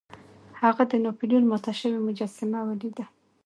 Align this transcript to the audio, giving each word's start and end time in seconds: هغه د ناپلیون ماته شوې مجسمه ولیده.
هغه 0.61 0.83
د 0.91 0.93
ناپلیون 1.05 1.43
ماته 1.51 1.73
شوې 1.79 1.99
مجسمه 2.07 2.59
ولیده. 2.63 3.05